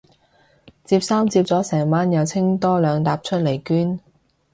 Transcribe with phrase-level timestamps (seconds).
[0.83, 3.99] 摺衫摺咗成晚又清多兩疊出嚟捐